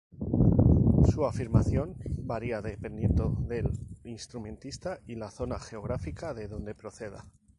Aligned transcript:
Su 1.11 1.27
afinación 1.27 1.95
varía 2.23 2.63
dependiendo 2.63 3.35
del 3.47 3.69
instrumentista 4.03 4.99
y 5.05 5.13
la 5.13 5.29
zona 5.29 5.59
geográfica 5.59 6.33
de 6.33 6.47
donde 6.47 6.73
proceda. 6.73 7.27